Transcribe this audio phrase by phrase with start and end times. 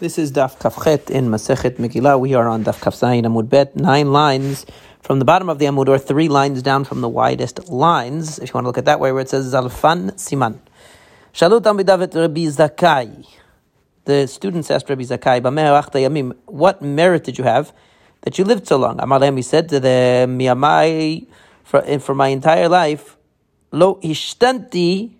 [0.00, 2.20] This is Daf Kafchet in Masechet Megillah.
[2.20, 4.64] We are on Daf Kaf Zayin Amud Bet, nine lines
[5.02, 8.38] from the bottom of the Amud, or three lines down from the widest lines.
[8.38, 10.60] If you want to look at that way, where it says Zalfan Siman.
[11.34, 13.26] Shalut Amidavet Rabbi Zakai.
[14.04, 17.72] The students asked Rabbi Zakai, what merit did you have
[18.20, 18.98] that you lived so long?
[18.98, 21.26] Amalem, he said to the Miyamai,
[21.64, 23.16] for my entire life,
[23.72, 25.17] Lo ishtanti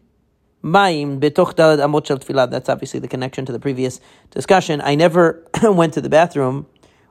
[0.73, 2.51] Betoch dalad amot shel tefillah.
[2.51, 4.01] That's obviously the connection to the previous
[4.31, 4.81] discussion.
[4.83, 6.67] I never went to the bathroom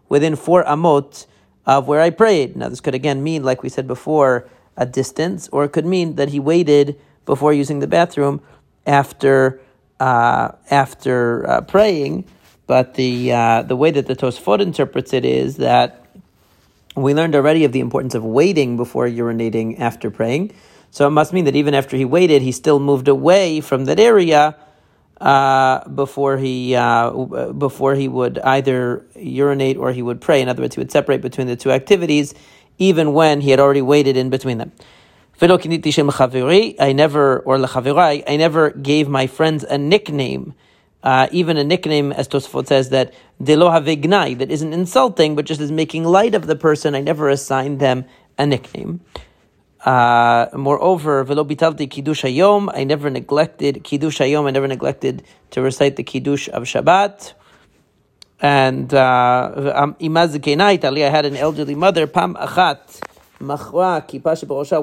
[0.10, 1.26] within four amot
[1.66, 2.56] of where I prayed.
[2.56, 6.16] Now, this could again mean, like we said before, a distance, or it could mean
[6.16, 8.42] that he waited before using the bathroom
[8.86, 9.60] after
[10.00, 12.26] uh, after uh, praying.
[12.68, 16.06] But the uh, the way that the Tosfot interprets it is that
[16.96, 20.52] we learned already of the importance of waiting before urinating after praying.
[20.92, 24.00] So it must mean that even after he waited, he still moved away from that
[24.00, 24.56] area
[25.22, 27.12] uh, before he uh,
[27.54, 30.42] before he would either urinate or he would pray.
[30.42, 32.34] In other words, he would separate between the two activities,
[32.78, 34.72] even when he had already waited in between them.
[35.40, 35.48] I
[36.96, 40.54] never or I never gave my friends a nickname.
[41.04, 45.62] Uh, even a nickname, as Tosfot says, that delo havignai, that isn't insulting, but just
[45.62, 46.96] is making light of the person.
[46.96, 48.06] I never assigned them
[48.38, 49.02] a nickname.
[49.88, 51.26] Uh, moreover.
[51.30, 54.46] I never neglected kiddush hayom.
[54.46, 57.32] I never neglected to recite the kiddush of Shabbat.
[58.42, 62.06] And uh, um, I had an elderly mother.
[62.06, 63.00] Pam achat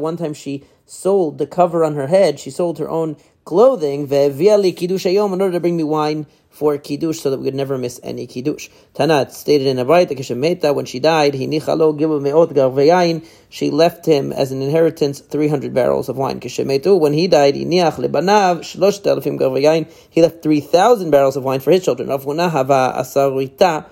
[0.01, 2.41] One time she sold the cover on her head.
[2.41, 4.11] She sold her own clothing.
[4.11, 8.29] In order to bring me wine for kiddush so that we would never miss any
[8.29, 8.69] kiddush.
[8.95, 14.33] Tanat stated in a right that when she died, he nichalo meot She left him
[14.33, 16.39] as an inheritance three hundred barrels of wine.
[16.39, 21.59] Kishemetu when he died, he niach lebanav shlosh He left three thousand barrels of wine
[21.59, 22.09] for his children.
[22.09, 23.87] Rav Huna hava asarita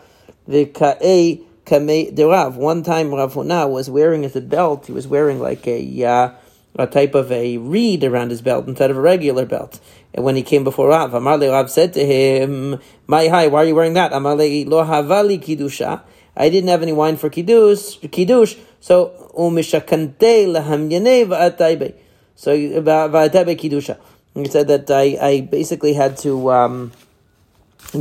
[1.66, 2.54] derav.
[2.54, 4.86] One time Rav Huna was wearing as a belt.
[4.86, 6.04] He was wearing like a.
[6.04, 6.30] Uh,
[6.76, 9.80] a type of a reed around his belt instead of a regular belt.
[10.14, 13.66] And when he came before Rav, Amarle Rav said to him, "My hi, why are
[13.66, 16.02] you wearing that?" Amarle lo havali kiddusha.
[16.36, 18.56] I didn't have any wine for kiddush, kiddush.
[18.80, 21.94] So umishakante lahamyane va'ataybe.
[22.36, 23.98] So va'ataybe kiddusha.
[24.34, 26.92] He said that I, I basically had to um,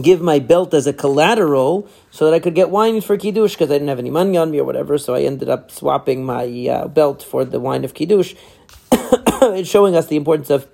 [0.02, 3.70] give my belt as a collateral so that I could get wine for kiddush because
[3.70, 4.98] I didn't have any money on me or whatever.
[4.98, 8.34] So I ended up swapping my uh, belt for the wine of kiddush.
[9.58, 10.68] it's showing us the importance of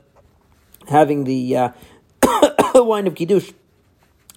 [0.90, 1.70] having the uh,
[2.76, 3.52] wine of Kiddush,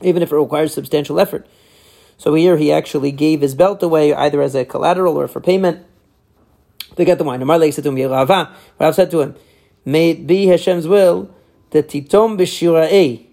[0.02, 1.46] even if it requires substantial effort.
[2.16, 5.86] So here he actually gave his belt away either as a collateral or for payment
[6.96, 7.40] to get the wine.
[7.42, 8.10] Amar said to him,
[8.78, 9.34] Rav said to him,
[9.84, 11.34] May it be Hashem's will
[11.70, 13.26] that titom b'shira'eh,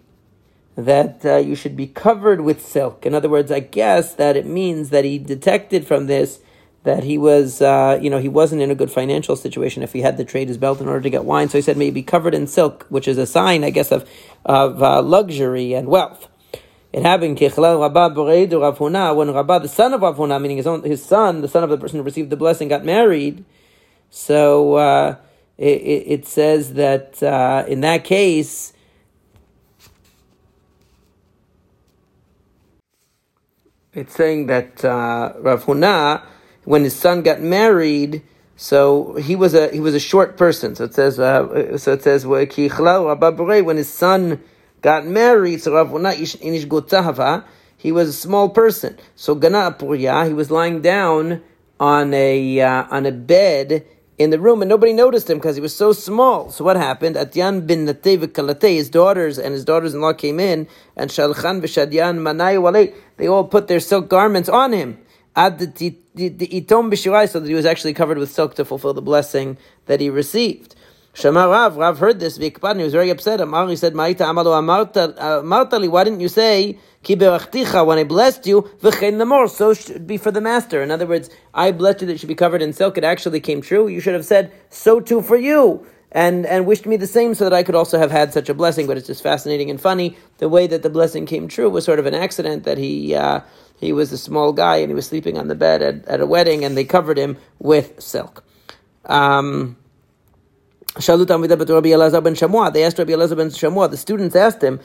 [0.78, 3.06] that uh, you should be covered with silk.
[3.06, 6.40] In other words, I guess that it means that he detected from this
[6.84, 10.02] that he was, uh, you know, he wasn't in a good financial situation if he
[10.02, 11.50] had to trade his belt in order to get wine.
[11.50, 14.10] So he said maybe covered in silk, which is a sign, I guess, of
[14.46, 16.30] of uh, luxury and wealth.
[16.94, 17.52] It happened when
[19.34, 21.78] Rabba, the son of Rav Huna, meaning his own his son, the son of the
[21.78, 23.44] person who received the blessing, got married.
[24.10, 25.18] So uh,
[25.58, 28.74] it, it, says that uh, in that case.
[33.94, 36.24] It's saying that uh, Rav Huna
[36.68, 38.22] when his son got married,
[38.58, 40.76] so he was a he was a short person.
[40.76, 44.44] So it says uh, so it says when his son
[44.82, 45.72] got married, so
[47.78, 48.98] he was a small person.
[49.16, 51.42] So he was lying down
[51.80, 53.86] on a uh, on a bed
[54.18, 56.52] in the room, and nobody noticed him because he was so small.
[56.52, 57.16] So what happened?
[57.16, 60.68] Atyan bin Kalate, his daughters and his daughters-in-law came in,
[60.98, 64.98] and Shalchan v'Shadyan Manay they all put their silk garments on him
[65.38, 65.66] ad so
[67.40, 70.76] that he was actually covered with silk to fulfill the blessing that he received.
[71.14, 73.42] Shema Rav, Rav heard this, Vikpan, he was very upset.
[73.42, 74.14] Amar, he said, why
[76.04, 80.42] didn't you say, ki when I blessed you, v'chein lamor, so should be for the
[80.42, 80.84] master.
[80.84, 83.62] In other words, I blessed you that should be covered in silk, it actually came
[83.62, 83.88] true.
[83.88, 85.88] You should have said, so too for you.
[86.12, 88.54] And, and wished me the same so that I could also have had such a
[88.54, 88.88] blessing.
[88.88, 90.16] But it's just fascinating and funny.
[90.38, 93.42] The way that the blessing came true was sort of an accident that he, uh,
[93.78, 96.26] he was a small guy and he was sleeping on the bed at, at a
[96.26, 98.44] wedding and they covered him with silk.
[99.06, 99.78] Um,
[100.96, 104.80] they asked Rabbi Elazar ben Shamua, the students asked him,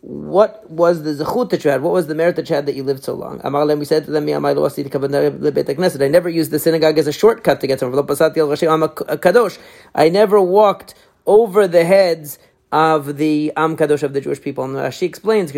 [0.00, 1.82] what was the zechut that you had?
[1.82, 3.40] What was the merit that you had that you lived so long?
[3.78, 9.58] We said to them, I never used the synagogue as a shortcut to get to
[9.94, 10.94] I never walked
[11.26, 12.38] over the heads
[12.70, 14.64] of the Am Kadosh of the Jewish people.
[14.64, 15.52] And she explains,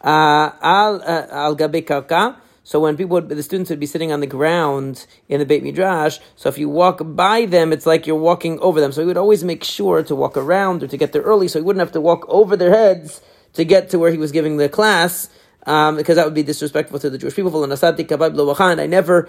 [0.00, 2.34] uh, al uh.
[2.62, 5.62] So when people, would, the students would be sitting on the ground in the Beit
[5.62, 8.92] Midrash, so if you walk by them, it's like you're walking over them.
[8.92, 11.58] So he would always make sure to walk around or to get there early, so
[11.58, 13.22] he wouldn't have to walk over their heads
[13.54, 15.30] to get to where he was giving the class.
[15.68, 17.62] Um, because that would be disrespectful to the Jewish people.
[17.62, 19.28] And I never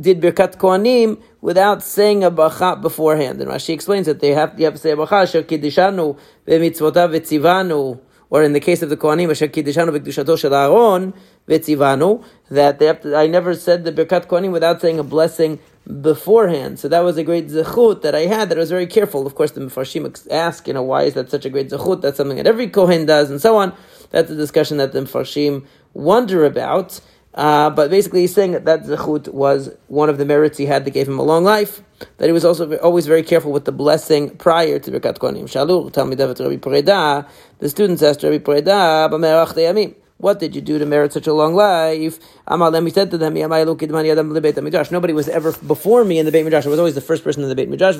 [0.00, 3.38] did Birkat Kohanim without saying a bracha beforehand.
[3.42, 8.00] And Rashi explains that they have, you have to say a bracha, Shekidishanu, B'mitzvotav V'tzivanu,
[8.30, 11.12] or in the case of the Kohanim, Asher Kiddishanu V'Kedushato Shel Aaron
[11.46, 15.58] V'Tzivanu, that they have to, I never said the Birkat Kohanim without saying a blessing
[16.00, 16.78] beforehand.
[16.78, 19.26] So that was a great zechut that I had that I was very careful.
[19.26, 22.00] Of course, the Mefarshim ask, you know, why is that such a great zechut?
[22.00, 23.74] That's something that every Kohen does and so on.
[24.14, 27.00] That's a discussion that the Mefarshim wonder about.
[27.34, 30.84] Uh, but basically, he's saying that that zechut was one of the merits he had
[30.84, 31.82] that gave him a long life.
[32.18, 35.46] That he was also always very careful with the blessing prior to Birkat Kohanim.
[35.50, 37.26] Shalur, me Rabbi Preida.
[37.58, 41.54] The students asked Rabbi "B'merach deyamim." What did you do to merit such a long
[41.54, 42.20] life?
[42.46, 46.64] Amal then we said to them, Nobody was ever before me in the Beit Midrash.
[46.64, 47.96] I was always the first person in the Beit Midrash.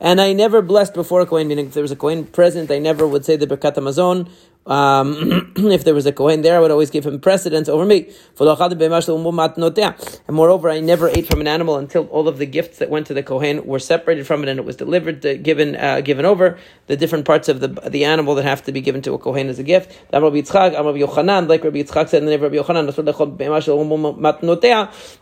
[0.00, 2.80] And I never blessed before a Kohen, meaning if there was a Kohen present, I
[2.80, 4.28] never would say the Birkat Hamazon
[4.66, 8.12] um, if there was a Kohen there, I would always give him precedence over me.
[8.38, 13.06] And moreover, I never ate from an animal until all of the gifts that went
[13.08, 16.24] to the Kohen were separated from it and it was delivered, to, given uh, given
[16.24, 16.58] over.
[16.86, 19.48] The different parts of the the animal that have to be given to a Kohen
[19.48, 19.96] as a gift.
[20.12, 22.86] Like Rabbi Yitzchak said in the name of Rabbi Yochanan,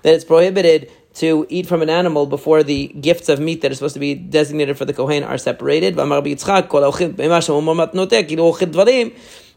[0.02, 3.74] that it's prohibited to eat from an animal before the gifts of meat that are
[3.74, 5.98] supposed to be designated for the Kohen are separated.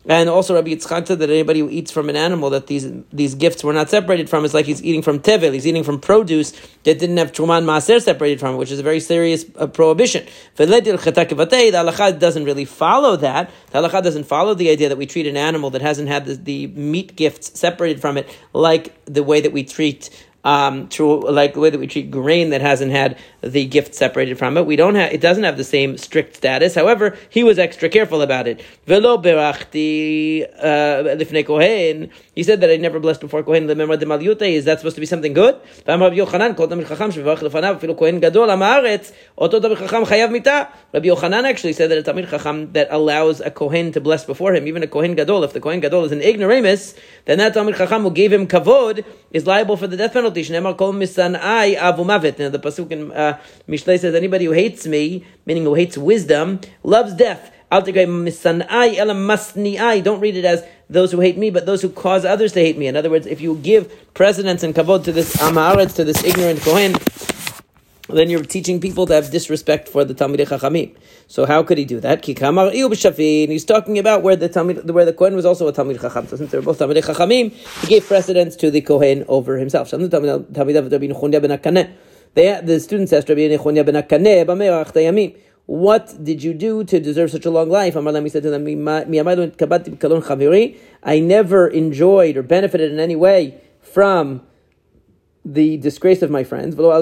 [0.04, 3.36] And also Rabbi Yitzchak said that anybody who eats from an animal that these these
[3.36, 6.54] gifts were not separated from is like he's eating from tevel, he's eating from produce
[6.86, 10.26] that didn't have truman maaser separated from it, which is a very serious uh, prohibition.
[10.56, 13.52] The halacha doesn't really follow that.
[13.70, 16.34] The halacha doesn't follow the idea that we treat an animal that hasn't had the,
[16.34, 20.10] the meat gifts separated from it like the way that we treat
[20.44, 24.38] um, to like the way that we treat grain that hasn't had the gift separated
[24.38, 24.66] from it.
[24.66, 26.76] We don't have it doesn't have the same strict status.
[26.76, 28.64] However, he was extra careful about it.
[28.86, 32.10] Velo berachti uh, lifnei kohen.
[32.36, 35.06] He said that I never blessed before kohen lememra de Is that supposed to be
[35.06, 35.56] something good?
[35.88, 40.32] Rabbi Yochanan kol talmid chacham shevarach lefanav afilu kohen gadol amaretz oto talmid chacham chayav
[40.32, 40.70] mita.
[40.94, 44.56] Rabbi Yochanan actually said that a talmid chacham that allows a kohen to bless before
[44.56, 45.44] him, even a kohen gadol.
[45.44, 49.06] If the kohen gadol is an ignoramus, then that talmid chacham who gave him kavod
[49.32, 50.44] is liable for the death penalty penalty.
[50.44, 52.40] Shneimar kol misanai avu mavet.
[52.40, 56.62] Now the pasuk in uh, Mishlei says, anybody who hates me, meaning who hates wisdom,
[56.84, 57.52] loves death.
[57.72, 58.06] Don't read
[60.36, 62.88] it as those who hate me, but those who cause others to hate me.
[62.88, 66.60] In other words, if you give precedence and kavod to this amaretz, to this ignorant
[66.60, 66.96] kohen,
[68.10, 70.96] then you're teaching people to have disrespect for the Talmidei Chachamim.
[71.28, 72.26] So how could he do that?
[72.26, 74.50] He's talking about where the
[74.92, 76.28] where the Kohen was also a Talmid Chacham.
[76.28, 77.52] So since they're both Talmidei Chachamim,
[77.82, 79.92] he gave precedence to the Kohen over himself.
[79.92, 79.98] They,
[82.64, 87.52] the students asked Rabbi Nechunya ben HaKanah, what did you do to deserve such a
[87.52, 87.94] long life?
[87.94, 88.68] Said to them,
[91.04, 94.42] I never enjoyed or benefited in any way from
[95.44, 96.76] the disgrace of my friends.
[96.78, 96.94] Or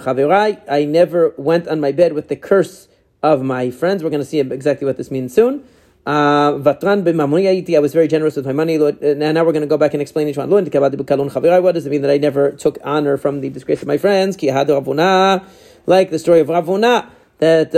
[0.00, 2.88] I never went on my bed with the curse
[3.22, 4.02] of my friends.
[4.04, 5.64] We're going to see exactly what this means soon.
[6.06, 8.76] Uh, I was very generous with my money.
[8.76, 10.48] And now we're going to go back and explain each one.
[10.50, 14.36] What does it mean that I never took honor from the disgrace of my friends?
[14.36, 17.08] Like the story of Rav Huna.
[17.38, 17.72] that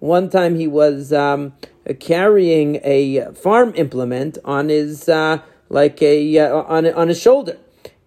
[0.00, 1.52] One time he was um,
[1.98, 5.38] carrying a farm implement on his uh,
[5.70, 7.56] like a uh, on on his shoulder.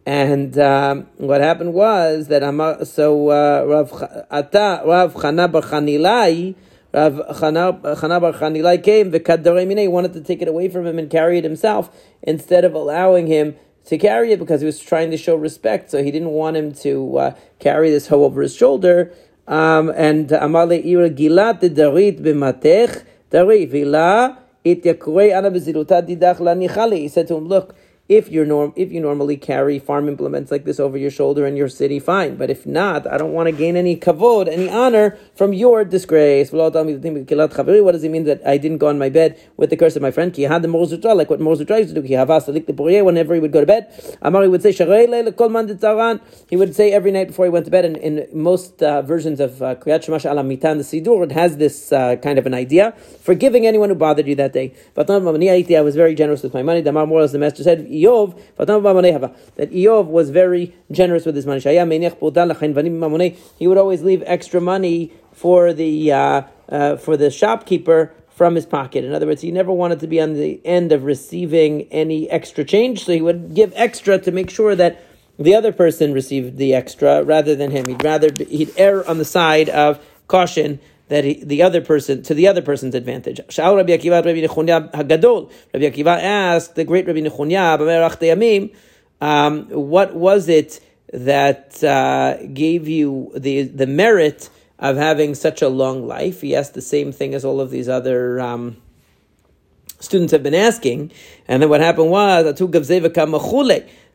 [0.05, 2.43] And um, what happened was that
[2.86, 6.55] so uh, Rav Rav Chana Bar Chanilai
[6.93, 9.12] Rav Chana, Bar Chanilai came
[9.77, 11.89] He wanted to take it away from him and carry it himself
[12.22, 13.55] instead of allowing him
[13.86, 15.89] to carry it because he was trying to show respect.
[15.89, 19.12] So he didn't want him to uh, carry this hoe over his shoulder.
[19.48, 24.75] Um, and Amale Ira Gilat Darit B'Matech Dari Vila He
[27.10, 27.75] said to him, Look,
[28.10, 31.55] if you're norm if you normally carry farm implements like this over your shoulder in
[31.55, 32.36] your city, fine.
[32.36, 36.51] But if not, I don't want to gain any kavod, any honor from your disgrace.
[36.51, 36.86] What does
[38.03, 40.36] it mean that I didn't go on my bed with the curse of my friend?
[40.36, 42.07] He had the Like what Moses used to do.
[42.07, 44.74] He Whenever he would go to bed, Amari would say
[46.50, 47.86] He would say every night before he went to bed.
[47.86, 51.55] And in most uh, versions of uh, Kriyat Shemash Alam Mitan, the Sidur, it has
[51.55, 52.91] this uh, kind of an idea,
[53.22, 54.74] forgiving anyone who bothered you that day.
[54.93, 56.81] But I was very generous with my money.
[56.81, 56.93] The
[57.24, 63.38] as the master said, Eov, that Eov was very generous with his money.
[63.59, 68.65] He would always leave extra money for the uh, uh, for the shopkeeper from his
[68.65, 69.03] pocket.
[69.03, 72.63] In other words, he never wanted to be on the end of receiving any extra
[72.63, 75.03] change, so he would give extra to make sure that
[75.38, 77.88] the other person received the extra rather than him.
[77.88, 80.79] He'd rather he'd err on the side of caution
[81.13, 83.39] that he, the other person to the other person's advantage.
[83.39, 85.51] Rabbi Akiva Rabbi Hagadol.
[85.72, 87.77] Rabbi Akiva asked the great Rabbi Nechunya,
[89.22, 90.79] um, what was it
[91.13, 96.41] that uh, gave you the the merit of having such a long life?
[96.41, 98.41] He asked the same thing as all of these other.
[98.41, 98.77] Um,
[100.00, 101.12] students have been asking,
[101.48, 102.46] and then what happened was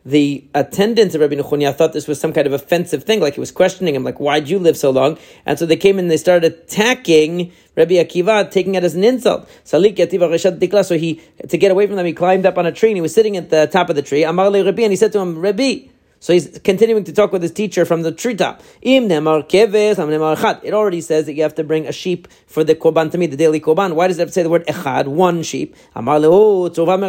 [0.09, 3.41] the attendants of Rabbi Nechunya thought this was some kind of offensive thing, like he
[3.41, 5.19] was questioning him, like, why'd you live so long?
[5.45, 9.49] And so they came and they started attacking Rabbi Akiva, taking it as an insult.
[9.65, 13.03] So he, to get away from them, he climbed up on a tree and he
[13.03, 14.25] was sitting at the top of the tree.
[14.25, 15.89] Amar Rabbi, and he said to him, Rabbi,
[16.21, 18.63] so he's continuing to talk with his teacher from the treetop.
[18.83, 23.27] It already says that you have to bring a sheep for the korban to me,
[23.27, 23.95] the daily korban.
[23.95, 25.77] Why does it have to say the word echad, one sheep?
[25.95, 27.01] Oh, so Rabbi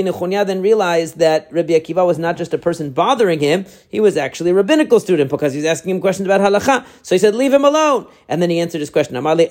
[0.00, 4.16] Nechunya then realized that Rabbi Akiva was not just a person bothering him, he was
[4.16, 6.86] actually a rabbinical student because he was asking him questions about halacha.
[7.02, 8.06] So he said, leave him alone.
[8.28, 9.22] And then he answered his question.
[9.22, 9.50] What it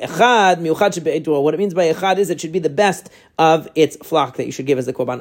[1.57, 4.65] means by echad is it should be the best of its flock that you should
[4.65, 5.19] give as the korban.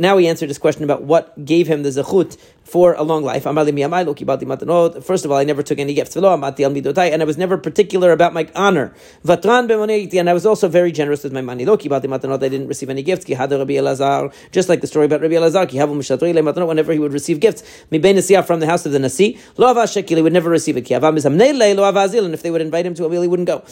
[0.00, 3.44] Now he answered his question about what gave him the zechut for a long life.
[3.44, 8.48] First of all, I never took any gifts, and I was never particular about my
[8.56, 8.92] honor.
[9.24, 11.64] And I was also very generous with my money.
[11.64, 13.24] I didn't receive any gifts.
[13.26, 18.84] Just like the story about Rabbi Elazar, whenever he would receive gifts from the house
[18.84, 20.90] of the Nasi, he would never receive it.
[20.90, 23.62] And if they would invite him to a meal, he wouldn't go.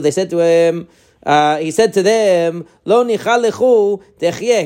[0.00, 0.86] They said to him,
[1.24, 3.16] uh, he said to them, Lo He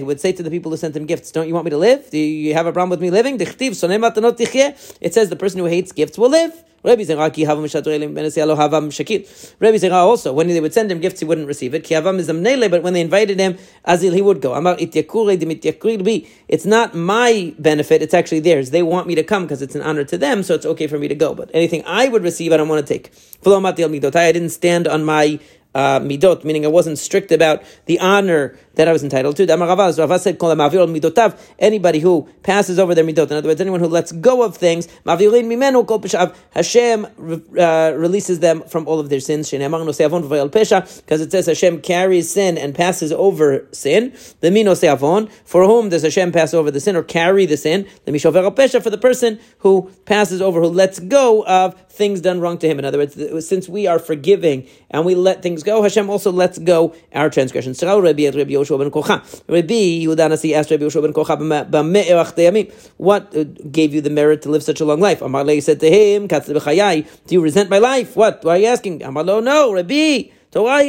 [0.02, 2.10] would say to the people who sent him gifts, Don't you want me to live?
[2.10, 3.40] Do you have a problem with me living?
[3.40, 6.64] It says the person who hates gifts will live.
[6.84, 7.28] Rabbi Zera
[9.92, 11.84] also, when they would send him gifts, he wouldn't receive it.
[11.90, 14.54] But when they invited him, Azil, he would go.
[16.48, 18.70] It's not my benefit, it's actually theirs.
[18.70, 21.00] They want me to come because it's an honor to them, so it's okay for
[21.00, 21.34] me to go.
[21.34, 23.10] But anything I would receive, I don't want to take.
[23.44, 25.40] I didn't stand on my
[25.78, 29.46] uh, midot, meaning I wasn't strict about the honor that I was entitled to.
[29.46, 34.12] Rava said, midotav, anybody who passes over their midot, in other words, anyone who lets
[34.12, 37.06] go of things, Hashem
[37.58, 42.74] uh, releases them from all of their sins, because it says Hashem carries sin and
[42.74, 44.12] passes over sin.
[44.40, 47.86] The for whom does Hashem pass over the sin or carry the sin?
[48.04, 52.68] The for the person who passes over, who lets go of things done wrong to
[52.68, 52.78] him.
[52.78, 56.58] In other words, since we are forgiving and we let things go, Hashem also lets
[56.58, 57.82] go our transgressions.
[57.82, 58.54] Rabbi asked Rabbi
[61.70, 65.20] ben what uh, gave you the merit to live such a long life?
[65.20, 68.16] Amarle said to him, do you resent my life?
[68.16, 68.44] What?
[68.44, 69.00] Why are you asking?
[69.00, 70.37] Amarlo, no, Rabbi.
[70.50, 70.82] Torah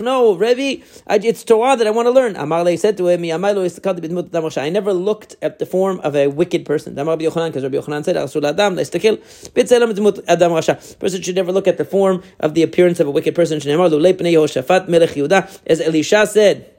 [0.00, 2.34] No, Rebbe, it's Torah that I want to learn.
[2.34, 6.94] Amarle said to him, I never looked at the form of a wicked person.
[6.94, 7.24] Because Rabbi
[7.76, 8.16] Yochanan said,
[10.98, 13.58] person should never look at the form of the appearance of a wicked person.
[13.58, 13.66] As
[15.80, 16.74] Elisha said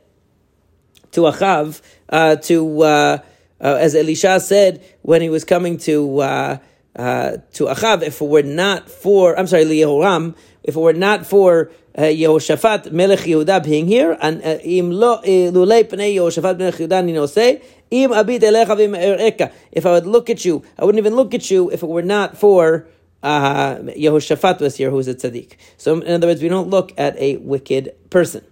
[1.12, 3.20] to Achav, uh, to, uh,
[3.62, 6.58] uh, as Elisha said when he was coming to, uh,
[6.96, 11.26] uh, to Achav, if it were not for, I'm sorry, Yehoram, if it were not
[11.26, 16.58] for uh, Yehoshaphat Melech Yehuda being here, and uh, im lo uh, lulei pnei Yehoshaphat
[16.58, 17.62] Melech Yehuda ninose,
[17.92, 21.70] im abid elecha If I would look at you, I wouldn't even look at you
[21.72, 22.88] if it were not for
[23.24, 25.58] uh, Yehoshaphat was here, who's a tzaddik.
[25.78, 28.46] So, in other words, we don't look at a wicked person.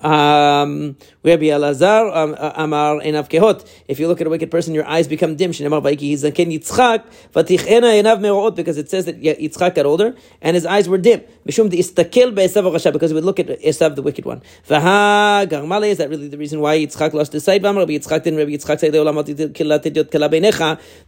[0.00, 3.68] Um, Rabbi Elazar um, uh, Amar Enav Kehot.
[3.88, 5.50] If you look at a wicked person, your eyes become dim.
[5.50, 10.54] Shenemar Vaiki Zaken Yitzchak Vatichena Enav Meroot because it says that Yitzchak got older and
[10.54, 11.22] his eyes were dim.
[11.46, 14.40] Mishum Istakel Be'esav Rasha because he would look at Esav the wicked one.
[14.68, 17.62] Vaha Garmale is that really the reason why Yitzchak lost his sight?
[17.62, 18.38] Rabbi Yitzchak didn't.
[18.38, 18.90] Rabbi Yitzchak say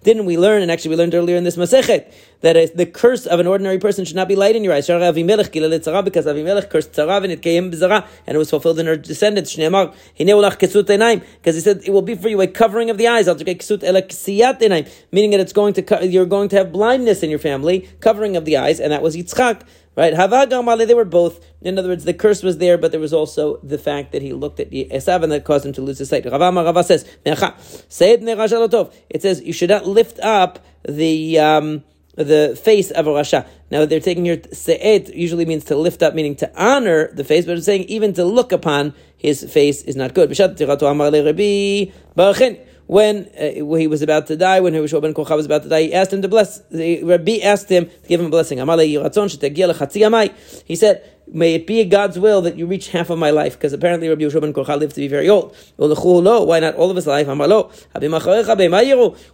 [0.02, 0.62] Didn't we learn?
[0.62, 4.04] And actually, we learned earlier in this Masechet that the curse of an ordinary person
[4.04, 4.86] should not be light in your eyes.
[4.86, 5.06] Because
[6.26, 9.54] Avimelech cursed Tzarav and it came and it was fulfilled in her descendants.
[9.54, 13.28] Because he said it will be for you a covering of the eyes.
[13.28, 18.44] Meaning that it's going to you're going to have blindness in your family, covering of
[18.44, 19.62] the eyes, and that was Yitzchak.
[19.96, 20.14] Right?
[20.14, 21.44] They were both.
[21.60, 24.32] In other words, the curse was there, but there was also the fact that he
[24.32, 26.24] looked at Esav and that caused him to lose his sight.
[26.24, 31.84] Rava says, it says you should not lift up the um,
[32.16, 33.46] the face of a rasha.
[33.70, 37.46] Now they're taking here se'et usually means to lift up, meaning to honor the face,
[37.46, 40.28] but it's saying even to look upon his face is not good
[42.90, 45.94] when uh, he was about to die, when Yehoshua ben was about to die, he
[45.94, 46.58] asked him to bless.
[46.72, 48.58] The Rabbi asked him to give him a blessing.
[48.58, 48.66] He
[50.74, 54.08] said, May it be God's will that you reach half of my life, because apparently
[54.08, 55.54] Rabbi Yehoshua ben Korcha lived to be very old.
[55.76, 57.28] Why not all of his life?
[57.28, 57.38] What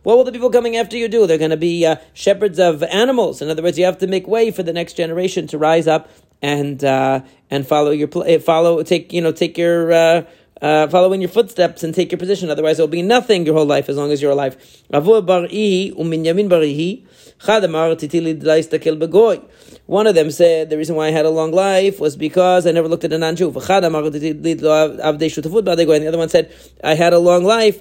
[0.05, 1.27] will the people coming after you do?
[1.27, 3.41] They're going to be uh, shepherds of animals.
[3.41, 6.11] In other words, you have to make way for the next generation to rise up
[6.43, 8.09] and uh, and follow your
[8.41, 10.27] follow take you know take your
[10.63, 12.51] uh, follow in your footsteps and take your position.
[12.51, 14.57] Otherwise, it will be nothing your whole life as long as you're alive.
[19.87, 22.73] One of them said the reason why I had a long life was because I
[22.73, 23.49] never looked at a non-Jew.
[23.49, 23.61] And the
[26.09, 27.81] other one said I had a long life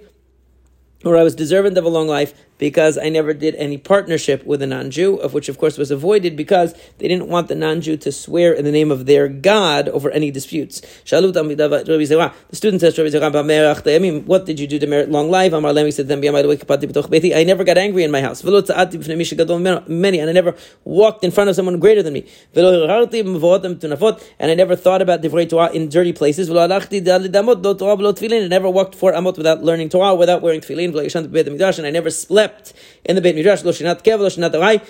[1.06, 4.62] or I was deserving of a long life because I never did any partnership with
[4.62, 8.12] a non-Jew, of which of course was avoided because they didn't want the non-Jew to
[8.12, 10.82] swear in the name of their God over any disputes.
[11.10, 15.54] The student says, what did you do to merit long life?
[15.54, 18.44] He said, I never got angry in my house.
[18.44, 22.26] Many, and I never walked in front of someone greater than me.
[22.56, 26.50] And I never thought about divrei Torah in dirty places.
[26.50, 32.45] I never walked four amot without learning Torah, without wearing tefillin, and I never slept
[32.46, 32.74] slept
[33.04, 34.88] in the Beit Midrash, lo shinat kev, lo shinat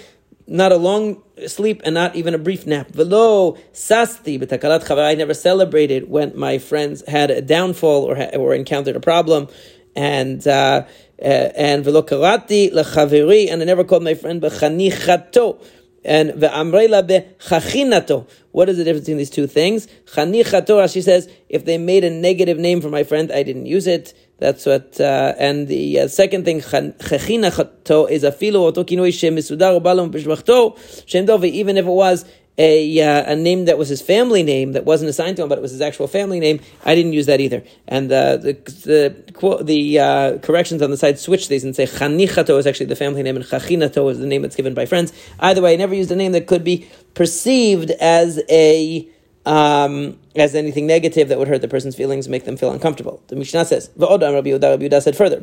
[0.47, 2.89] not a long sleep and not even a brief nap.
[2.91, 5.09] Velo sasti b'takalat chavai.
[5.09, 9.47] I never celebrated when my friends had a downfall or or encountered a problem,
[9.95, 10.85] and uh,
[11.19, 15.63] uh, and velo karati lechaveri, and I never called my friend b'chanichato
[16.05, 18.27] and ve'amrela be'chachinato.
[18.51, 19.87] What is the difference between these two things?
[20.05, 23.87] Chanichato, she says, if they made a negative name for my friend, I didn't use
[23.87, 24.13] it.
[24.37, 29.81] That's what, uh, and the uh, second thing, chechinachato is a filo oto kinoi shemisudar
[29.81, 32.25] balam b'shmachto, shem even if it was
[32.57, 35.57] a uh, a name that was his family name that wasn't assigned to him, but
[35.57, 36.61] it was his actual family name.
[36.85, 37.63] I didn't use that either.
[37.87, 42.57] And the the quote, the uh, corrections on the side switch these and say chanichato
[42.57, 45.11] is actually the family name, and chachinato is the name that's given by friends.
[45.39, 49.07] Either way, I never used a name that could be perceived as a
[49.45, 53.23] um, as anything negative that would hurt the person's feelings, make them feel uncomfortable.
[53.27, 55.39] The Mishnah says, Rabbi Yehuda said further,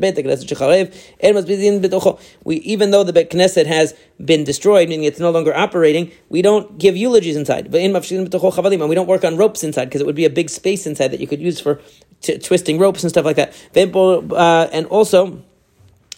[2.45, 6.43] we, even though the Bet Knesset has been destroyed, meaning it's no longer operating, we
[6.43, 7.75] don't give eulogies inside.
[7.75, 11.09] And we don't work on ropes inside because it would be a big space inside
[11.09, 11.81] that you could use for
[12.21, 13.55] t- twisting ropes and stuff like that.
[13.75, 15.43] Uh, and also,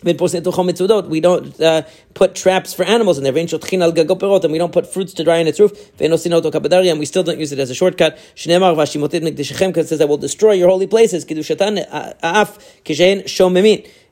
[0.05, 1.83] we don't uh,
[2.15, 3.35] put traps for animals in there.
[3.35, 5.73] And we don't put fruits to dry on its roof.
[6.01, 8.19] And we still don't use it as a shortcut.
[8.35, 11.25] Because it says, I will destroy your holy places.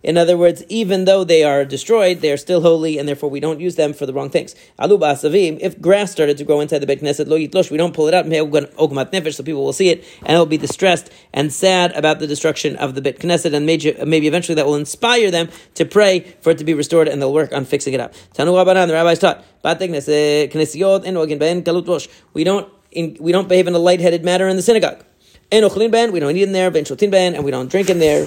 [0.02, 3.38] In other words, even though they are destroyed, they are still holy, and therefore we
[3.40, 4.54] don't use them for the wrong things.
[4.78, 7.94] Aluba Savim, if grass started to grow inside the Beit Knesset, lo yitlosh, we don't
[7.94, 12.18] pull it out, so people will see it, and they'll be distressed and sad about
[12.18, 16.20] the destruction of the Beit Knesset, and maybe, eventually that will inspire them to pray
[16.40, 18.12] for it to be restored, and they'll work on fixing it up.
[18.34, 19.44] Tanu Rabbanan, the rabbis taught,
[22.34, 22.68] we don't
[23.20, 25.04] we don't behave in a light-headed manner in the synagogue.
[25.52, 28.26] We don't eat in there, and we don't drink in there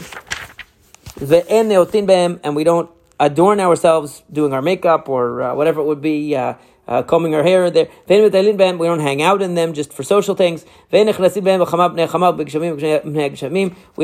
[2.43, 6.35] and we don't adorn ourselves doing our makeup or uh, whatever it would be.
[6.35, 6.55] Uh,
[6.87, 7.87] uh, combing our hair there.
[8.07, 10.65] We don't hang out in them just for social things.
[10.91, 11.03] We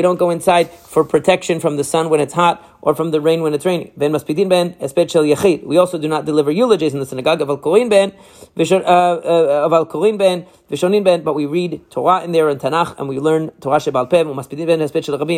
[0.02, 3.42] don't go inside for protection from the sun when it's hot or from the rain
[3.42, 3.92] when it's raining.
[3.96, 7.56] We also do not deliver eulogies in the synagogue of Al
[7.88, 8.12] ben,
[8.58, 9.84] uh, uh,
[11.04, 14.22] ben, but we read Torah in there in Tanakh and we learn Torah Shebal Peh,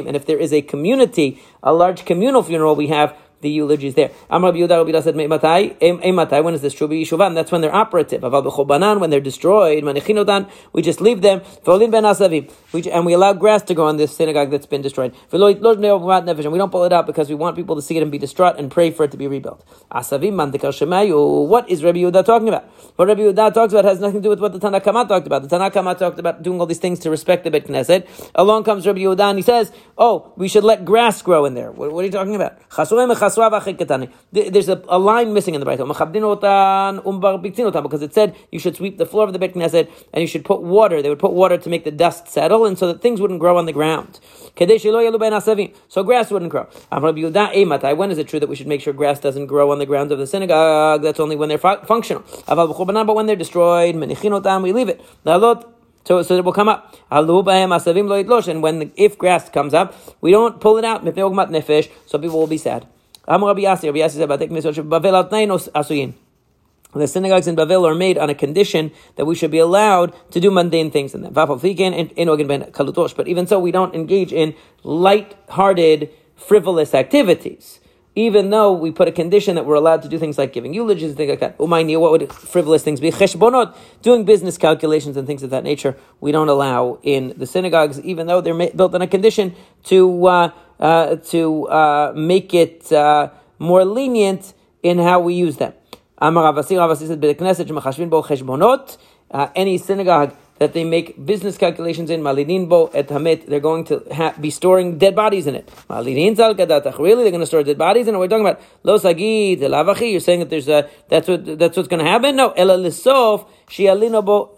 [0.06, 4.10] and if there is a community, a large communal funeral we have, the eulogies there.
[4.30, 6.88] Amar Yehuda Rabbi said, "Matai, when is this true?
[6.88, 7.34] Yishuvan.
[7.34, 8.22] That's when they're operative.
[8.22, 9.84] Aval b'chobanan, when they're destroyed.
[9.84, 11.40] Manichinodan, we just leave them.
[11.64, 12.50] V'olim ben asavim,
[12.92, 15.14] and we allow grass to grow on this synagogue that's been destroyed.
[15.32, 18.18] And we don't pull it out because we want people to see it and be
[18.18, 19.64] distraught and pray for it to be rebuilt.
[19.90, 21.46] Asavim shemayu.
[21.46, 22.64] What is Rabbi Yehuda talking about?
[22.96, 25.26] What Rabbi Yehuda talks about has nothing to do with what the Tanna Kamma talked
[25.26, 25.42] about.
[25.42, 28.06] The Tanna Kamma talked about doing all these things to respect the Bet Knesset.
[28.34, 31.70] Along comes Rabbi Yehuda and he says, "Oh, we should let grass grow in there."
[31.72, 32.58] What, what are you talking about?
[34.32, 35.86] There's a, a line missing in the Bible
[37.82, 40.44] because it said you should sweep the floor of the Beit Knesset and you should
[40.44, 41.02] put water.
[41.02, 43.56] They would put water to make the dust settle and so that things wouldn't grow
[43.58, 44.20] on the ground.
[44.56, 46.66] So grass wouldn't grow.
[46.90, 50.12] When is it true that we should make sure grass doesn't grow on the grounds
[50.12, 51.02] of the synagogue?
[51.02, 52.24] That's only when they're functional.
[52.46, 55.00] But when they're destroyed, we leave it.
[56.06, 56.94] So, so it will come up.
[57.10, 61.02] And when the, if grass comes up, we don't pull it out.
[61.02, 62.86] So people will be sad.
[63.26, 63.38] The
[67.06, 70.48] synagogues in Bavel are made on a condition that we should be allowed to do
[70.50, 71.32] mundane things in them.
[71.32, 71.50] But
[73.26, 77.80] even so, we don't engage in light-hearted, frivolous activities.
[78.16, 81.08] Even though we put a condition that we're allowed to do things like giving eulogies
[81.08, 81.58] and things like that.
[81.58, 83.12] What would frivolous things be?
[84.02, 88.28] Doing business calculations and things of that nature, we don't allow in the synagogues, even
[88.28, 89.56] though they're built on a condition
[89.86, 95.72] to, uh, uh, to uh, make it uh, more lenient in how we use them.
[99.30, 104.02] Uh, any synagogue that they make business calculations in malidin et hamit, they're going to
[104.12, 105.68] ha- be storing dead bodies in it.
[105.88, 108.18] Really, they're going to store dead bodies in it.
[108.18, 110.12] We're talking about lo sagid, lavachi.
[110.12, 112.36] You're saying that there's a that's what that's what's going to happen.
[112.36, 114.50] No, ela lisof shialino bo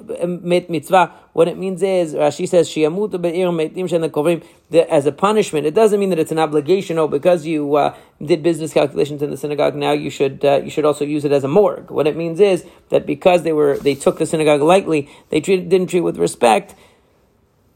[0.43, 1.13] mit mitzvah.
[1.33, 4.43] What it means is, Rashi says, Shiamutu be'ir meitim shen kovrim,
[4.89, 5.67] as a punishment.
[5.67, 6.99] It doesn't mean that it's an obligation.
[6.99, 10.71] Oh, because you uh, did business calculations in the synagogue, now you should uh, you
[10.71, 11.91] should also use it as a morgue.
[11.91, 15.89] What it means is that because they were they took the synagogue lightly, they didn't
[15.89, 16.75] treat with respect.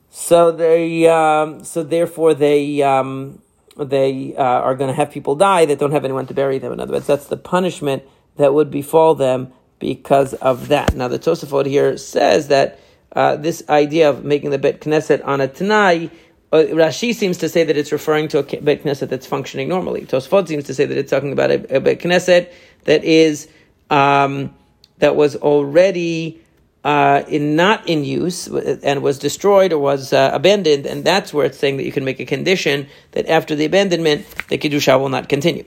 [0.08, 2.82] So they um, so therefore they.
[2.82, 3.42] Um,
[3.76, 6.72] they uh, are going to have people die that don't have anyone to bury them.
[6.72, 8.02] In other words, that's the punishment
[8.36, 10.94] that would befall them because of that.
[10.94, 12.78] Now, the Tosafot here says that
[13.12, 16.10] uh, this idea of making the Bet Knesset on a Tanai,
[16.52, 20.02] uh, Rashi seems to say that it's referring to a Bet Knesset that's functioning normally.
[20.02, 22.52] Tosfot seems to say that it's talking about a, a Bet Knesset
[22.84, 23.48] that is
[23.88, 24.54] um,
[24.98, 26.40] that was already
[26.84, 31.46] uh, in not in use and was destroyed or was uh, abandoned, and that's where
[31.46, 35.08] it's saying that you can make a condition that after the abandonment the kedusha will
[35.08, 35.64] not continue.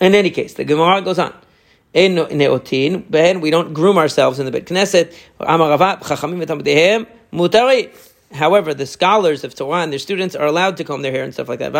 [0.00, 1.32] In any case, the Gemara goes on
[1.96, 5.14] ben we don't groom ourselves in the Bet Knesset.
[8.32, 11.32] However, the scholars of Torah and their students are allowed to comb their hair and
[11.32, 11.72] stuff like that.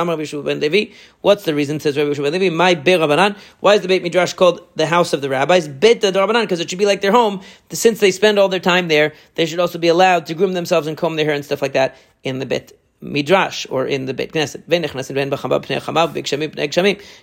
[1.20, 1.80] What's the reason?
[1.80, 3.34] Says Rabbi ben Levi, my.
[3.60, 5.68] Why is the Beit Midrash called the house of the rabbis?
[5.68, 7.42] Rabbanan, because it should be like their home.
[7.70, 10.86] Since they spend all their time there, they should also be allowed to groom themselves
[10.86, 14.14] and comb their hair and stuff like that in the Bet midrash or in the
[14.14, 14.62] Beit Knesset.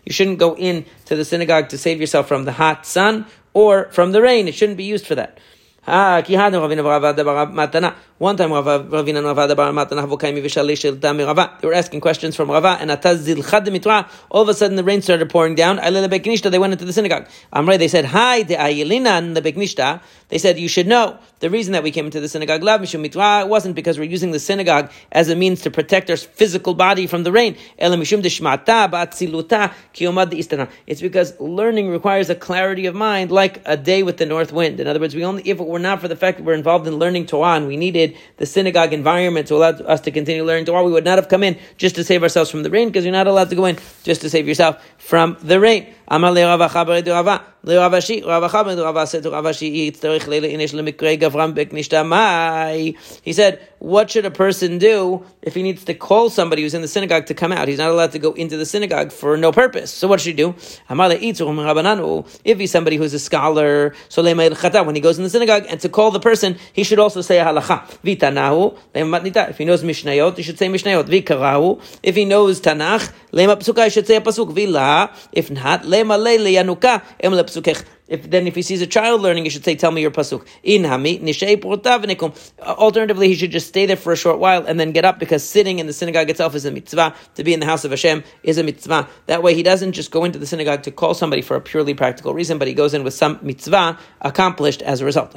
[0.05, 3.89] You shouldn't go in to the synagogue to save yourself from the hot sun or
[3.91, 4.47] from the rain.
[4.47, 5.39] It shouldn't be used for that.
[5.85, 6.23] Ah,
[8.17, 8.55] One time They
[11.67, 15.75] were asking questions from Rava, and all of a sudden the rain started pouring down.
[15.75, 17.27] They went into the synagogue.
[17.51, 19.99] They said, Hi, the Ayelinan, the Beknishta.
[20.29, 23.75] They said, You should know the reason that we came into the synagogue, it wasn't
[23.75, 27.31] because we're using the synagogue as a means to protect our physical body from the
[27.33, 27.57] rain.
[27.77, 28.31] It's
[31.01, 34.79] because learning requires a clarity of mind like a day with the north wind.
[34.79, 36.85] In other words, we only if it were not for the fact that we're involved
[36.87, 40.65] in learning Torah and we needed the synagogue environment to allow us to continue learning
[40.65, 43.03] Torah, we would not have come in just to save ourselves from the rain because
[43.03, 45.91] you're not allowed to go in just to save yourself from the rain.
[46.12, 50.46] אמר לרב חבר דרבה, לרב אשי, רב חבר דרבה said to Rav Ashi, יצטרך לילה
[50.46, 52.92] איניש למקרה גברם בקנישתה מאי.
[53.26, 56.82] He said, what should a person do if he needs to call somebody who's in
[56.82, 57.68] the synagogue to come out?
[57.68, 59.90] He's not allowed to go into the synagogue for no purpose.
[59.90, 60.54] So what should he do?
[62.44, 65.88] If he's somebody who's a scholar, so when he goes in the synagogue and to
[65.88, 67.82] call the person, he should also say a halacha.
[68.02, 71.80] If he knows Mishnayot, he should say Mishnayot.
[72.02, 74.48] If he knows Tanakh, he should say a pasuk.
[75.32, 75.84] If not,
[78.13, 80.45] if then if he sees a child learning, he should say, "Tell me your pasuk."
[80.61, 80.85] In
[82.61, 85.43] Alternatively, he should just stay there for a short while and then get up because
[85.43, 87.15] sitting in the synagogue itself is a mitzvah.
[87.35, 89.07] To be in the house of Hashem is a mitzvah.
[89.27, 91.93] That way, he doesn't just go into the synagogue to call somebody for a purely
[91.93, 95.33] practical reason, but he goes in with some mitzvah accomplished as a result.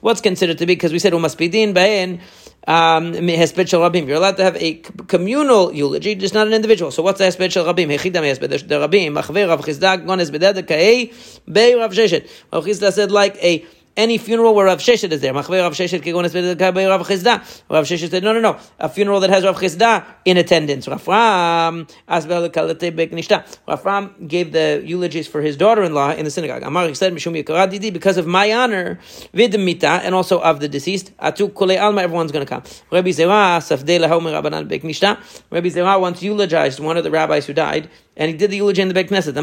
[0.00, 2.20] What's considered to be because we said umaspidin bain
[2.66, 4.06] um, hesped shel rabim.
[4.06, 6.90] You're allowed to have a communal eulogy, just not an individual.
[6.90, 7.88] So what's the hesped shel rabim?
[7.90, 9.12] Hechidam hesped shel rabim.
[9.12, 11.12] Machver Rav Chisda gon hesped ka'ei
[11.46, 12.28] bei Rav Sheshet.
[12.52, 13.64] Rav Chisda said like a
[13.96, 15.32] any funeral where Rav Sheshet is there.
[15.32, 17.62] Machver Rav Sheshet kegon Rav Chisda.
[17.70, 18.58] Rav Sheshet said no no no.
[18.78, 20.86] A funeral that has Rav Chisda in attendance.
[20.86, 23.44] Rafram asbel kalate beknishta.
[23.68, 26.62] Rafram gave the eulogies for his daughter-in-law in the synagogue.
[26.62, 28.98] Amar said mishum yikaradidi because of my honor
[29.32, 31.16] vidmita and also of the deceased.
[31.18, 32.62] Atu kole alma everyone's going to come.
[32.90, 35.18] Rabbi Zera safdei lahomer rabbanan beknishta.
[35.50, 38.80] Rabbi Zera once eulogized one of the rabbis who died and he did the eulogy
[38.80, 39.34] in the Beit Knesset.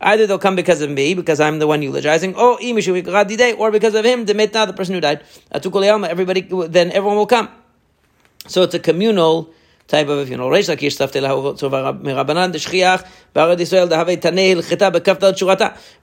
[0.00, 3.94] Either they'll come because of me, because I'm the one eulogizing, or imishum or because
[3.94, 5.22] of him, the mitna, the person who died.
[5.52, 7.48] Everybody, then everyone will come.
[8.46, 9.50] So it's a communal
[9.88, 10.50] type of funeral.
[10.50, 10.68] Reish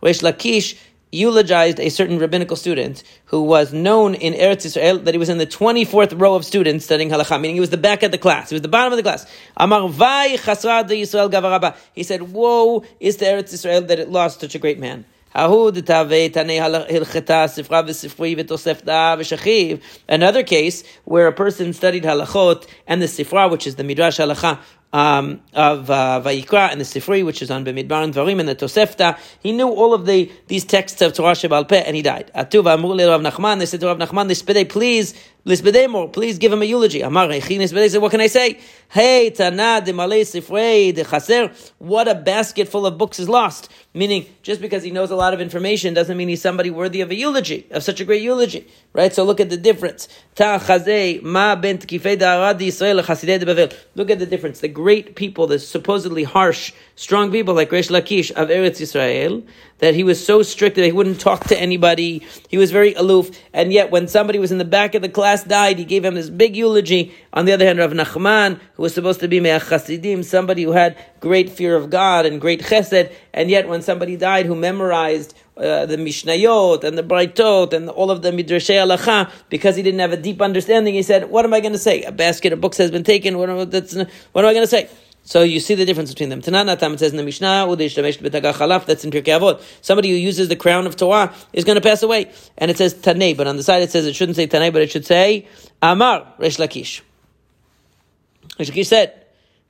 [0.01, 0.77] Lakish
[1.13, 5.37] eulogized a certain rabbinical student who was known in Eretz Israel that he was in
[5.37, 8.49] the 24th row of students studying halacha, meaning he was the back of the class.
[8.49, 9.25] He was the bottom of the class.
[9.55, 11.75] Amar Yisrael gavaraba.
[11.93, 15.05] He said, woe is to Eretz Israel that it lost such a great man.
[15.35, 15.81] Another
[20.43, 24.59] case where a person studied halachot and the sifra, which is the midrash halacha,
[24.93, 28.55] um, of uh, Vayikra and the Sifri, which is on Bemidbar and Dvarim and the
[28.55, 29.17] Tosefta.
[29.41, 32.31] He knew all of the these texts of Torah Shebal Peh, and he died.
[32.35, 33.59] Atuva Amur Rav Nachman.
[33.59, 35.15] They said to Rav Nachman, "Lispedei, please,
[36.13, 38.59] please give him a eulogy." Amar Rechin said, "What can I say?
[38.89, 41.51] Hey, Tana de Malay Sifrei de Chaser.
[41.79, 45.35] What a basket full of books is lost." Meaning, just because he knows a lot
[45.35, 48.67] of information doesn't mean he's somebody worthy of a eulogy, of such a great eulogy,
[48.91, 49.13] right?
[49.13, 50.07] So look at the difference.
[50.35, 51.21] Yisrael.
[53.95, 54.61] Look at the difference.
[54.61, 59.43] The great people, the supposedly harsh, strong people like Resh Lakish of Eretz Israel,
[59.77, 62.25] that he was so strict that he wouldn't talk to anybody.
[62.47, 65.43] He was very aloof, and yet when somebody was in the back of the class
[65.43, 67.13] died, he gave him this big eulogy.
[67.33, 70.71] On the other hand, Rav Nachman, who was supposed to be Me'ach Chasidim, somebody who
[70.71, 75.33] had great fear of God and great chesed, and yet when somebody died who memorized
[75.57, 79.99] uh, the Mishnayot and the Braitot and all of the Midrashei Halacha, because he didn't
[79.99, 82.03] have a deep understanding, he said, what am I going to say?
[82.03, 84.89] A basket of books has been taken, what am, what am I going to say?
[85.25, 86.41] So you see the difference between them.
[86.41, 89.63] Tanana Tam, it says in the Mishnah, that's in Pirkei Avot.
[89.81, 92.29] Somebody who uses the crown of Torah is going to pass away.
[92.57, 94.81] And it says Tanei, but on the side it says it shouldn't say Tanei, but
[94.81, 95.47] it should say
[95.81, 97.01] Amar, Resh Lakish.
[98.59, 99.22] Resh Lakish said,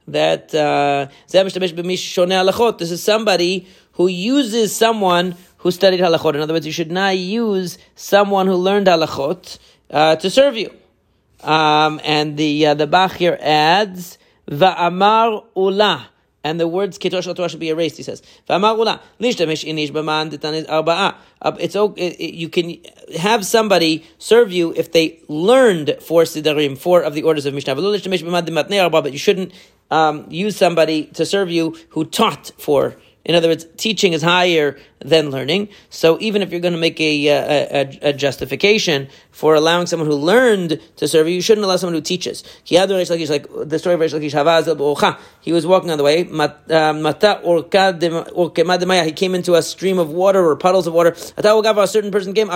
[0.08, 6.36] that uh, this is somebody who uses someone who studied halachot.
[6.36, 10.72] In other words, you should not use someone who learned halachot uh, to serve you.
[11.42, 14.18] Um, and the uh, the Bach adds
[14.50, 16.06] va'amar ulah.
[16.44, 17.98] And the words ketosh Torah should be erased.
[17.98, 18.22] He says.
[21.60, 21.76] It's.
[22.20, 22.78] You can
[23.18, 27.76] have somebody serve you if they learned four sidarim, four of the orders of Mishnah.
[27.76, 29.54] But you shouldn't
[29.90, 32.96] um, use somebody to serve you who taught for.
[33.26, 35.70] In other words, teaching is higher than learning.
[35.90, 40.16] So even if you're going to make a, a, a, justification for allowing someone who
[40.16, 42.44] learned to serve you, you shouldn't allow someone who teaches.
[42.70, 46.28] Like the story of Reish Lakish, he was walking on the way.
[49.00, 51.16] Uh, he came into a stream of water or puddles of water.
[51.38, 52.50] A certain person came.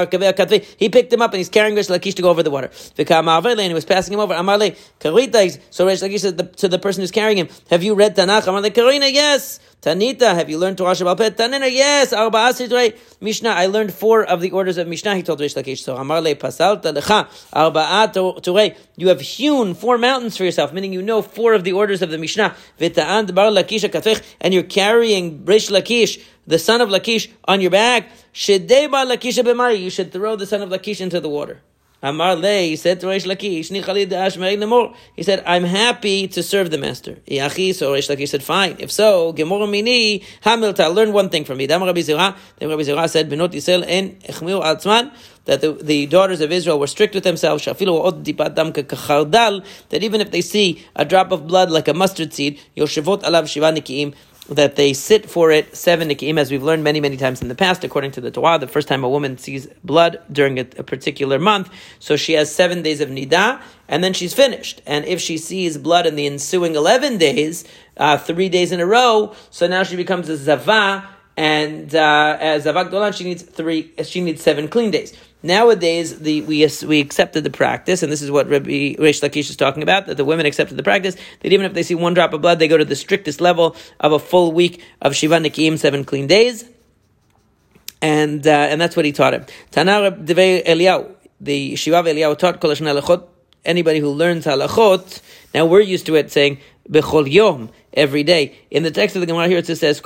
[0.78, 2.70] He picked him up and he's carrying Reish Lakish to go over the water.
[2.98, 4.34] And he was passing him over.
[4.36, 4.42] So
[5.12, 9.60] Reish Lakish said to the person who's carrying him, "Have you read Tanakh?" Karina, yes.
[9.82, 11.38] Tanita, have you learned Torah Shabbat?
[11.38, 12.12] Tanina, yes.
[13.20, 15.80] Mishnah, I learned four of the orders of Mishnah, he told Rish Lakish.
[15.80, 17.28] So, Amar le pasalta lecha.
[18.96, 22.10] You have hewn four mountains for yourself, meaning you know four of the orders of
[22.12, 22.56] the Mishnah.
[22.80, 27.72] V'ta'an bar Lakish katech, and you're carrying Rish Lakish, the son of Lakish, on your
[27.72, 28.10] back.
[28.34, 29.80] Shedei bar Lakish.
[29.80, 31.62] You should throw the son of Lakish into the water.
[32.04, 37.14] Amar Le, he said to Reish Lakish, He said, I'm happy to serve the master.
[37.28, 38.76] Yachi, so Reish Lakish said, fine.
[38.78, 41.66] If so, Gemor Mini, Hamilta, learn one thing from me.
[41.66, 45.12] Dam Rabbi Zira, then Rabbi Zira said, Benot Yisrael en echmiu altzman,
[45.46, 47.78] that the, the daughters of Israel were strict with themselves, that
[49.92, 53.72] even if they see a drop of blood like a mustard seed, Yoshevot alav shiva
[53.72, 54.14] nikiim,
[54.50, 57.56] that they sit for it seven nikim, as we've learned many, many times in the
[57.56, 58.58] past, according to the Torah.
[58.58, 62.54] The first time a woman sees blood during a, a particular month, so she has
[62.54, 64.82] seven days of nidah, and then she's finished.
[64.86, 67.66] And if she sees blood in the ensuing 11 days,
[67.98, 72.66] uh, three days in a row, so now she becomes a zava, and uh, as
[72.66, 75.16] zavak dolan, she needs three, she needs seven clean days.
[75.44, 79.56] Nowadays, the, we, we accepted the practice, and this is what Rabbi Reish Lakish is
[79.56, 82.34] talking about, that the women accepted the practice, that even if they see one drop
[82.34, 85.78] of blood, they go to the strictest level of a full week of Shiva Nikim,
[85.78, 86.66] seven clean days.
[88.02, 89.46] And, uh, and that's what he taught him.
[89.72, 93.30] Tanar Devei Eliyahu, the Shiva Eliyahu taught Kol
[93.64, 95.22] anybody who learns halachot,
[95.54, 96.60] now we're used to it saying,
[97.94, 98.56] Every day.
[98.70, 100.02] In the text of the Gemara here, it says.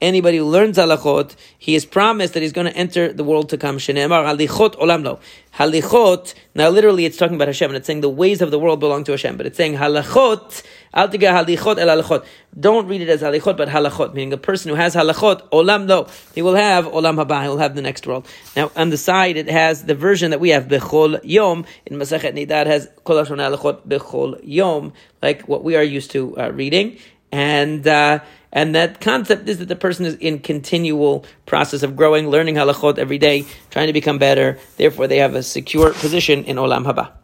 [0.00, 3.56] Anybody who learns halachot, he is promised that he's going to enter the world to
[3.56, 3.78] come.
[3.78, 5.20] Halichot olam.
[5.54, 8.80] Halichot, now literally it's talking about Hashem, and it's saying the ways of the world
[8.80, 10.62] belong to Hashem, but it's saying halachot,
[10.94, 12.24] halachot.
[12.58, 16.06] Don't read it as halichot, but halachot, meaning a person who has halachot, olam lo,
[16.34, 18.26] he will have olam haba, he will have the next world.
[18.56, 22.34] Now, on the side, it has the version that we have, bechol yom, in Masachet
[22.34, 26.98] Nidah has kol halachot bechol yom, like what we are used to uh, reading.
[27.30, 28.20] And, uh,
[28.52, 32.98] and that concept is that the person is in continual process of growing, learning halachot
[32.98, 34.58] every day, trying to become better.
[34.76, 37.12] Therefore, they have a secure position in Olam Haba.